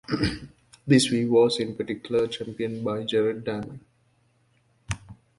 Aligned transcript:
This 0.87 1.05
view 1.05 1.31
was 1.31 1.59
in 1.59 1.75
particular 1.75 2.25
championed 2.25 2.83
by 2.83 3.03
Jared 3.03 3.43
Diamond. 3.43 3.81